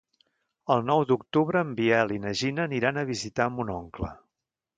El 0.75 0.79
nou 0.85 1.03
d'octubre 1.11 1.61
en 1.65 1.75
Biel 1.81 2.15
i 2.15 2.17
na 2.25 2.33
Gina 2.41 2.65
aniran 2.71 2.99
a 2.99 3.05
visitar 3.11 3.49
mon 3.59 3.71
oncle. 3.77 4.11